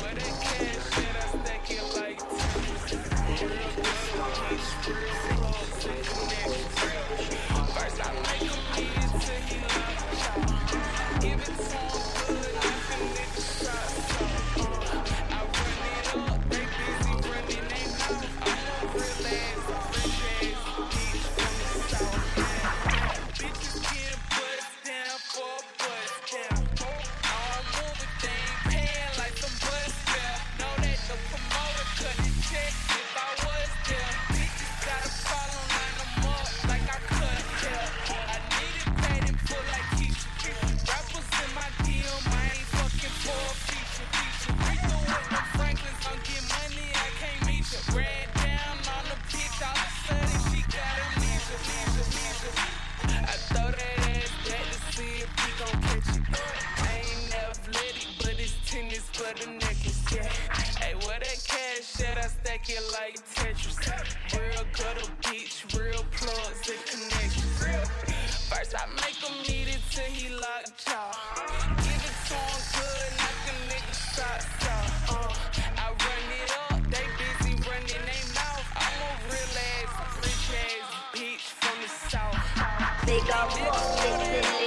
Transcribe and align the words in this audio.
Wedding. 0.00 0.27
Big 83.08 83.30
up, 83.30 83.48
big 83.54 84.57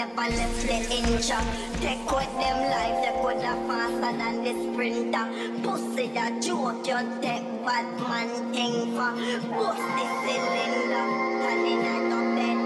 never 0.00 0.34
left 0.34 0.66
the 0.66 0.78
inch 0.96 1.30
up. 1.30 1.44
Take 1.82 2.10
with 2.10 2.32
them 2.40 2.58
life, 2.72 2.96
they 3.04 3.12
coulda 3.20 3.52
faster 3.68 4.12
than 4.20 4.34
the 4.44 4.52
sprinter. 4.64 5.26
Pussy 5.62 6.06
that 6.16 6.40
joke, 6.40 6.86
you 6.88 7.00
take 7.20 7.44
bad 7.64 7.86
man 8.08 8.28
thing 8.52 8.76
for. 8.96 9.12
Bust 9.56 9.84
the 9.96 10.04
cylinder, 10.22 11.06
turning 11.42 11.84
at 11.94 12.02
the 12.12 12.20
bed. 12.36 12.58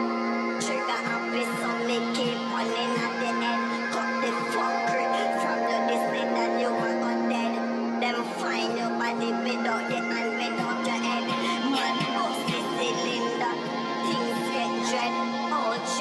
Trigger 0.62 1.00
happy, 1.10 1.44
so 1.58 1.70
me 1.88 1.98
keep 2.14 2.33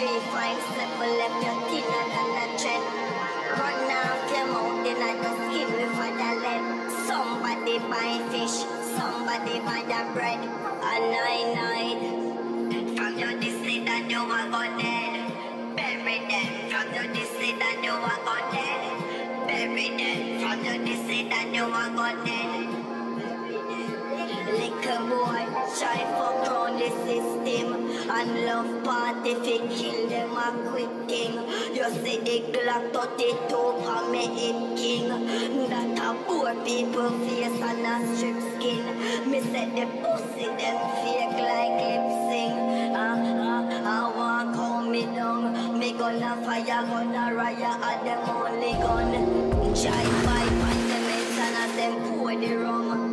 three, 0.04 0.20
five, 0.36 0.60
seven, 0.76 1.10
left 1.18 1.40
your 1.46 1.58
thinner 1.72 2.04
than 2.12 2.30
a 2.36 2.58
thread. 2.60 2.84
Run 3.56 3.92
off 4.04 4.20
your 4.36 4.46
mouth, 4.52 4.84
then 4.84 5.00
I 5.00 5.16
just 5.24 5.40
skin 5.48 5.70
with 5.80 5.96
the 6.20 6.32
lead. 6.44 6.64
Somebody 7.08 7.80
buy 7.88 8.12
fish, 8.32 8.58
somebody 8.98 9.60
buy 9.64 9.82
the 9.88 10.02
bread. 10.14 10.40
A 10.84 10.94
nine 11.16 11.50
nine. 11.56 12.00
From 12.98 13.18
your 13.18 13.40
distance 13.40 13.86
that 13.88 14.10
you 14.10 14.20
are 14.20 14.50
got 14.52 14.78
dead. 14.78 15.32
Bury 15.78 16.20
them 16.28 16.52
from 16.70 16.94
your 16.94 17.08
distance 17.14 17.60
that 17.64 17.80
you 17.84 17.92
are 17.92 18.20
got 18.28 18.52
dead. 18.52 19.48
Bury 19.48 19.88
them 20.00 20.40
from 20.42 20.66
your 20.66 20.86
distance 20.86 21.30
that 21.30 21.48
you 21.54 21.64
are 21.64 21.90
got 21.96 22.26
dead. 22.26 22.83
Little 24.54 25.08
boy, 25.10 25.46
try 25.80 26.00
for 26.14 26.34
crown 26.46 26.78
the 26.78 26.90
system 27.06 27.74
And 28.10 28.46
love 28.46 28.84
party 28.84 29.34
fi 29.34 29.58
kill 29.68 30.08
them 30.10 30.38
a 30.38 30.48
quick 30.70 30.94
thing 31.10 31.34
You 31.74 31.90
see 32.02 32.20
the 32.20 32.38
Glock 32.54 32.94
32 32.94 33.48
for 33.50 34.12
me 34.12 34.28
hit 34.38 34.78
king. 34.78 35.10
That 35.70 35.98
a 35.98 36.14
poor 36.26 36.54
people 36.64 37.10
face 37.26 37.60
and 37.70 37.88
a 37.94 38.16
strip 38.16 38.38
skin. 38.54 39.32
Me 39.32 39.40
say 39.42 39.66
the 39.74 39.86
pussy 40.02 40.46
them 40.46 40.78
fake 41.02 41.40
like 41.50 41.80
lip 41.82 42.06
sing 42.30 42.54
Ah, 42.96 43.18
ah, 43.18 43.82
ah, 43.92 44.06
walk 44.16 44.56
home 44.56 44.92
me 44.92 45.06
down. 45.06 45.80
Me 45.80 45.94
gonna 45.94 46.38
fire, 46.46 46.86
gonna 46.86 47.34
riot 47.34 47.78
at 47.90 48.04
them 48.06 48.30
only 48.30 48.74
gun. 48.84 49.12
Drive 49.74 50.16
by 50.26 50.46
pandemics 50.62 51.38
and 51.46 51.56
as 51.64 51.76
them 51.76 51.94
pour 52.20 52.36
the 52.36 52.56
rum 52.58 53.13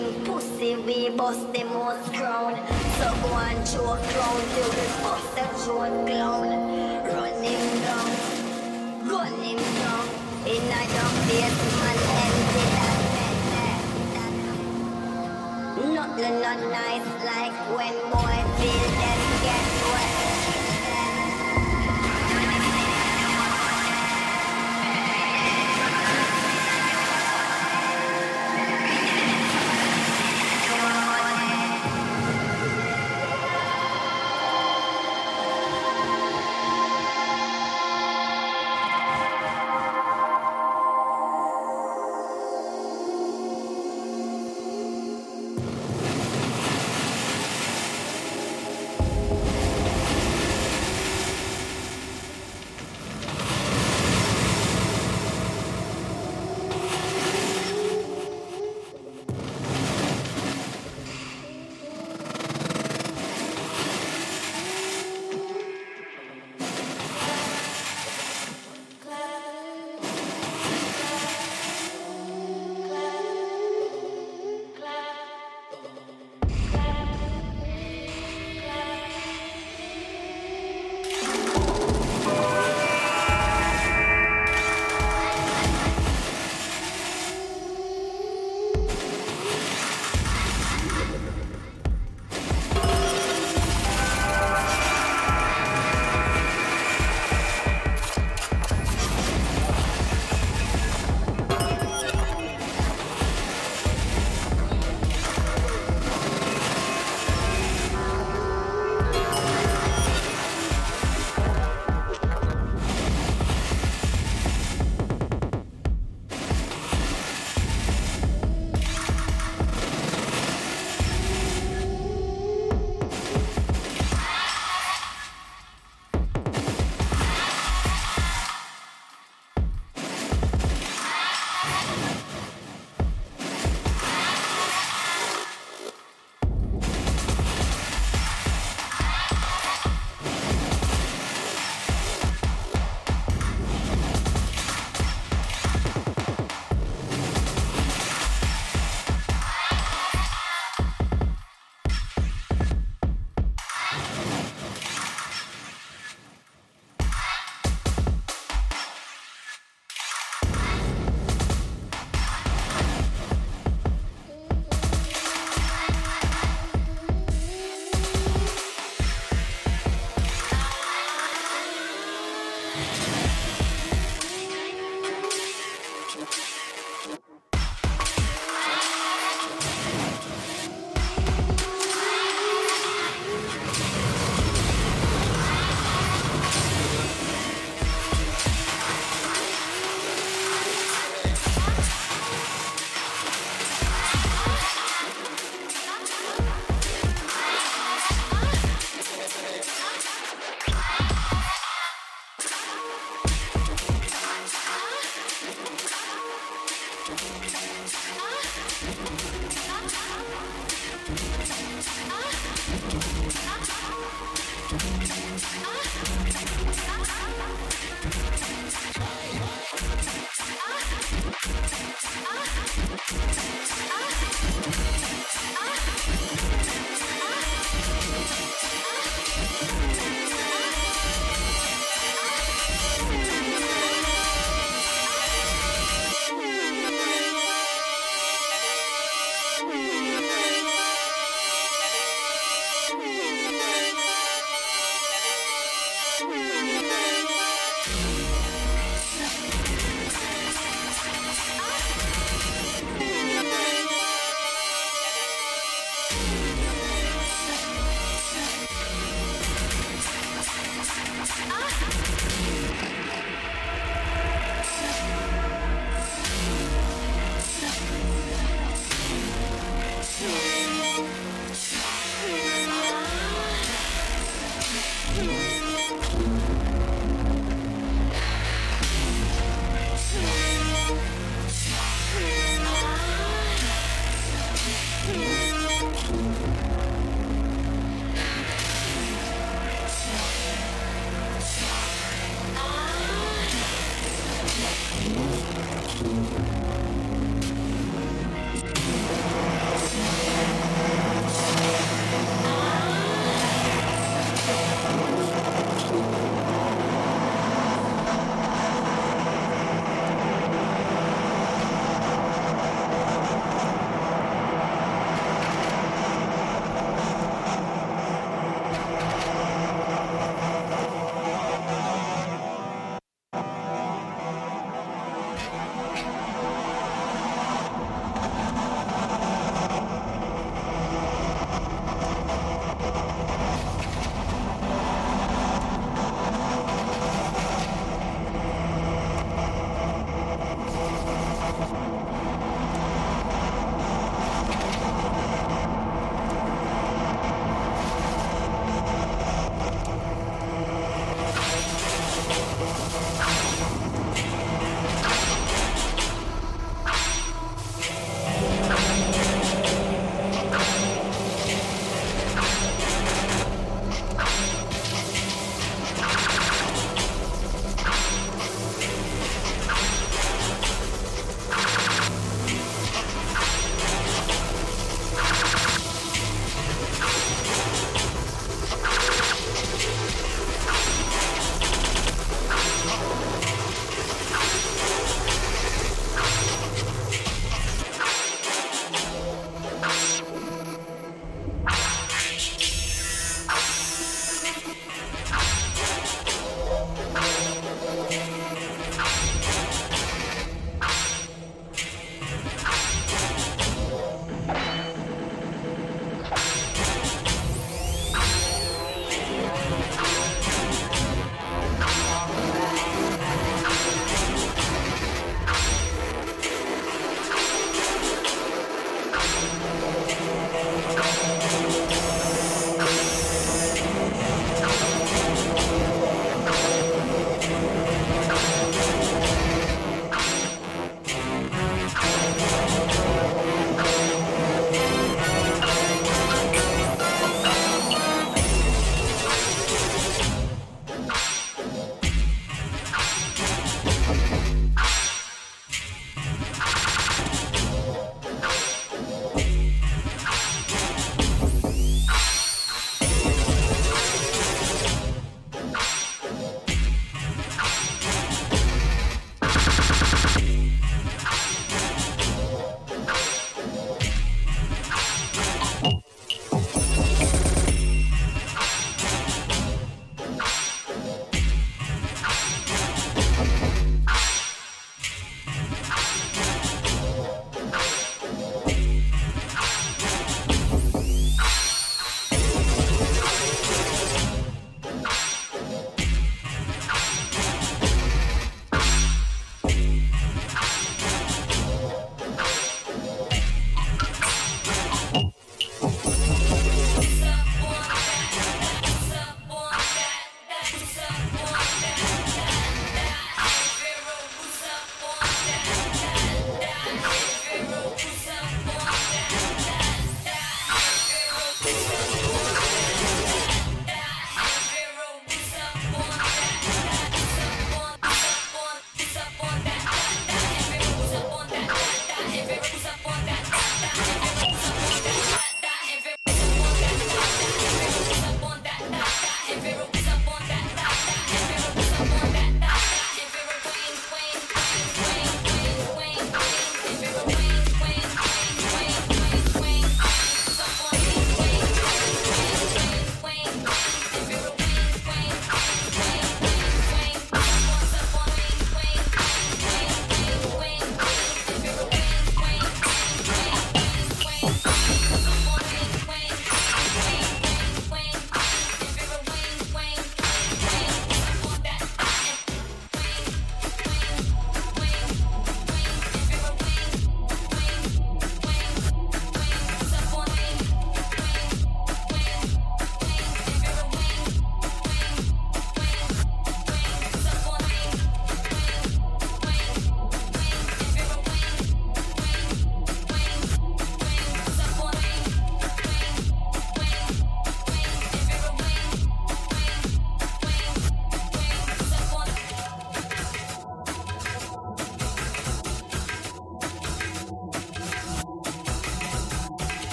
we 0.93 1.09
bust 1.09 1.53
the 1.53 1.63
most 1.63 2.13
crown. 2.13 2.55
So 2.97 3.07
go 3.23 3.31
and 3.37 3.65
choke 3.65 4.03
crown 4.11 4.41
till 4.53 4.71
we 4.77 4.85
bust 5.03 5.29
the 5.35 5.45
throat 5.59 5.95
clown. 6.07 6.49
Run 7.07 7.35
him 7.43 7.65
down, 7.85 8.11
gun 9.07 9.33
him 9.41 9.61
down. 9.79 10.05
In 10.51 10.63
a 10.79 10.81
your 10.95 11.11
face, 11.27 11.59
man, 11.79 11.97
empty 12.25 12.65
that 12.75 12.99
bed. 13.13 13.81
Nothing 15.93 16.35
not 16.41 16.59
nice 16.79 17.09
like 17.29 17.57
when 17.75 17.95
boy 18.11 18.37
feel 18.57 19.10